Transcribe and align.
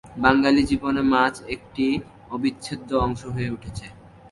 বাঙালী 0.17 0.61
জীবনে 0.63 1.01
মাছ 1.13 1.35
একটি 1.55 1.85
অবিচ্ছেদ্য 2.29 2.89
অংশ 3.05 3.21
হয়ে 3.35 3.53
উঠেছে। 3.55 3.85